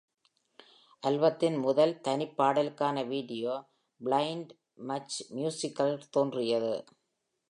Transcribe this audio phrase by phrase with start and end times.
[1.03, 3.53] ஆல்பத்தின் முதல் தனிப்பாடலுக்கான video,
[4.01, 4.49] "Blind",
[4.83, 6.73] Much மியூசிக்கில் தோன்றியது.